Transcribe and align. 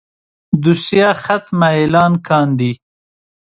دوسيه 0.63 1.09
ختمه 1.23 1.67
اعلان 1.77 2.13
کاندي. 2.27 2.71